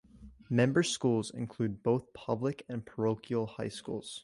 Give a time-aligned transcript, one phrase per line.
[0.49, 4.19] Member schools include both public and parochial high schools.